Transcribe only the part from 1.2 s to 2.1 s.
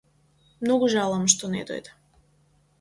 што не дојде.